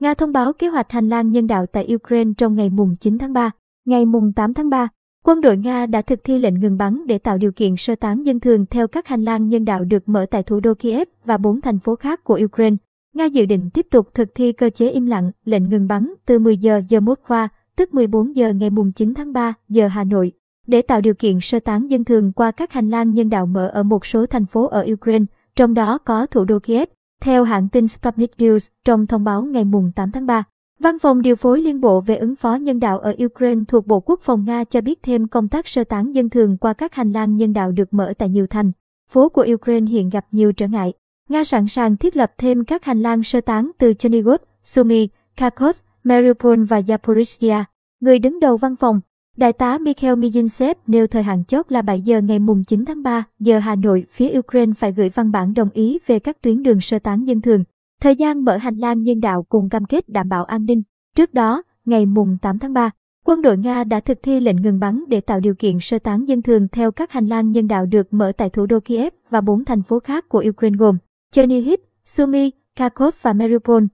Nga 0.00 0.14
thông 0.14 0.32
báo 0.32 0.52
kế 0.52 0.68
hoạch 0.68 0.92
hành 0.92 1.08
lang 1.08 1.30
nhân 1.30 1.46
đạo 1.46 1.66
tại 1.66 1.94
Ukraine 1.94 2.32
trong 2.36 2.54
ngày 2.54 2.70
mùng 2.70 2.96
9 3.00 3.18
tháng 3.18 3.32
3. 3.32 3.50
Ngày 3.86 4.06
mùng 4.06 4.32
8 4.32 4.54
tháng 4.54 4.70
3, 4.70 4.88
quân 5.24 5.40
đội 5.40 5.56
Nga 5.56 5.86
đã 5.86 6.02
thực 6.02 6.24
thi 6.24 6.38
lệnh 6.38 6.60
ngừng 6.60 6.76
bắn 6.76 7.06
để 7.06 7.18
tạo 7.18 7.38
điều 7.38 7.52
kiện 7.52 7.76
sơ 7.76 7.94
tán 7.94 8.26
dân 8.26 8.40
thường 8.40 8.66
theo 8.66 8.88
các 8.88 9.06
hành 9.06 9.24
lang 9.24 9.48
nhân 9.48 9.64
đạo 9.64 9.84
được 9.84 10.08
mở 10.08 10.26
tại 10.30 10.42
thủ 10.42 10.60
đô 10.60 10.74
Kiev 10.74 11.08
và 11.24 11.38
bốn 11.38 11.60
thành 11.60 11.78
phố 11.78 11.96
khác 11.96 12.24
của 12.24 12.40
Ukraine. 12.44 12.76
Nga 13.14 13.24
dự 13.24 13.46
định 13.46 13.70
tiếp 13.74 13.86
tục 13.90 14.08
thực 14.14 14.28
thi 14.34 14.52
cơ 14.52 14.70
chế 14.70 14.90
im 14.90 15.06
lặng, 15.06 15.30
lệnh 15.44 15.68
ngừng 15.68 15.88
bắn 15.88 16.14
từ 16.26 16.38
10 16.38 16.56
giờ 16.56 16.80
giờ 16.88 16.98
Moscow, 16.98 17.48
tức 17.76 17.94
14 17.94 18.36
giờ 18.36 18.52
ngày 18.52 18.70
mùng 18.70 18.92
9 18.92 19.14
tháng 19.14 19.32
3 19.32 19.54
giờ 19.68 19.88
Hà 19.88 20.04
Nội, 20.04 20.32
để 20.66 20.82
tạo 20.82 21.00
điều 21.00 21.14
kiện 21.14 21.40
sơ 21.40 21.60
tán 21.60 21.90
dân 21.90 22.04
thường 22.04 22.32
qua 22.32 22.50
các 22.50 22.72
hành 22.72 22.90
lang 22.90 23.14
nhân 23.14 23.28
đạo 23.28 23.46
mở 23.46 23.68
ở 23.68 23.82
một 23.82 24.06
số 24.06 24.26
thành 24.26 24.46
phố 24.46 24.66
ở 24.66 24.86
Ukraine, 24.92 25.24
trong 25.56 25.74
đó 25.74 25.98
có 25.98 26.26
thủ 26.26 26.44
đô 26.44 26.58
Kiev. 26.58 26.88
Theo 27.20 27.44
hãng 27.44 27.68
tin 27.68 27.88
Sputnik 27.88 28.30
News, 28.38 28.68
trong 28.84 29.06
thông 29.06 29.24
báo 29.24 29.42
ngày 29.42 29.64
8 29.94 30.12
tháng 30.12 30.26
3, 30.26 30.44
Văn 30.80 30.98
phòng 30.98 31.22
điều 31.22 31.36
phối 31.36 31.60
liên 31.60 31.80
bộ 31.80 32.00
về 32.00 32.16
ứng 32.16 32.36
phó 32.36 32.54
nhân 32.54 32.80
đạo 32.80 32.98
ở 32.98 33.14
Ukraine 33.24 33.62
thuộc 33.68 33.86
Bộ 33.86 34.00
Quốc 34.00 34.20
phòng 34.22 34.44
Nga 34.44 34.64
cho 34.64 34.80
biết 34.80 35.02
thêm 35.02 35.28
công 35.28 35.48
tác 35.48 35.68
sơ 35.68 35.84
tán 35.84 36.14
dân 36.14 36.30
thường 36.30 36.56
qua 36.56 36.72
các 36.72 36.94
hành 36.94 37.12
lang 37.12 37.36
nhân 37.36 37.52
đạo 37.52 37.72
được 37.72 37.94
mở 37.94 38.12
tại 38.18 38.28
nhiều 38.28 38.46
thành 38.46 38.72
phố 39.10 39.28
của 39.28 39.46
Ukraine 39.54 39.90
hiện 39.90 40.10
gặp 40.10 40.26
nhiều 40.30 40.52
trở 40.52 40.68
ngại. 40.68 40.92
Nga 41.28 41.44
sẵn 41.44 41.68
sàng 41.68 41.96
thiết 41.96 42.16
lập 42.16 42.32
thêm 42.38 42.64
các 42.64 42.84
hành 42.84 43.02
lang 43.02 43.22
sơ 43.22 43.40
tán 43.40 43.70
từ 43.78 43.92
Chernigov, 43.92 44.40
Sumy, 44.62 45.08
Kharkov, 45.36 45.76
Mariupol 46.04 46.64
và 46.64 46.80
Zaporizhia. 46.80 47.64
Người 48.00 48.18
đứng 48.18 48.40
đầu 48.40 48.56
văn 48.56 48.76
phòng, 48.76 49.00
Đại 49.40 49.52
tá 49.52 49.78
Mikhail 49.78 50.14
Mijinsev 50.14 50.74
nêu 50.86 51.06
thời 51.06 51.22
hạn 51.22 51.44
chốt 51.44 51.66
là 51.72 51.82
7 51.82 52.00
giờ 52.00 52.20
ngày 52.20 52.38
mùng 52.38 52.64
9 52.64 52.84
tháng 52.84 53.02
3 53.02 53.24
giờ 53.38 53.58
Hà 53.58 53.74
Nội, 53.74 54.04
phía 54.10 54.38
Ukraine 54.38 54.72
phải 54.78 54.92
gửi 54.92 55.08
văn 55.08 55.30
bản 55.30 55.54
đồng 55.54 55.68
ý 55.74 55.98
về 56.06 56.18
các 56.18 56.42
tuyến 56.42 56.62
đường 56.62 56.80
sơ 56.80 56.98
tán 56.98 57.24
dân 57.24 57.40
thường. 57.40 57.64
Thời 58.00 58.16
gian 58.16 58.44
mở 58.44 58.56
hành 58.56 58.76
lang 58.76 59.02
nhân 59.02 59.20
đạo 59.20 59.42
cùng 59.48 59.68
cam 59.68 59.84
kết 59.84 60.08
đảm 60.08 60.28
bảo 60.28 60.44
an 60.44 60.64
ninh. 60.64 60.82
Trước 61.16 61.34
đó, 61.34 61.62
ngày 61.84 62.06
mùng 62.06 62.38
8 62.42 62.58
tháng 62.58 62.72
3, 62.72 62.90
quân 63.24 63.42
đội 63.42 63.58
Nga 63.58 63.84
đã 63.84 64.00
thực 64.00 64.18
thi 64.22 64.40
lệnh 64.40 64.62
ngừng 64.62 64.80
bắn 64.80 65.04
để 65.08 65.20
tạo 65.20 65.40
điều 65.40 65.54
kiện 65.54 65.80
sơ 65.80 65.98
tán 65.98 66.28
dân 66.28 66.42
thường 66.42 66.68
theo 66.72 66.90
các 66.90 67.12
hành 67.12 67.26
lang 67.26 67.50
nhân 67.50 67.68
đạo 67.68 67.86
được 67.86 68.14
mở 68.14 68.32
tại 68.36 68.50
thủ 68.50 68.66
đô 68.66 68.80
Kiev 68.80 69.12
và 69.30 69.40
bốn 69.40 69.64
thành 69.64 69.82
phố 69.82 70.00
khác 70.00 70.28
của 70.28 70.44
Ukraine 70.48 70.76
gồm 70.76 70.98
Chernihiv, 71.32 71.80
Sumy, 72.04 72.50
Kharkov 72.76 73.14
và 73.22 73.32
Mariupol. 73.32 73.84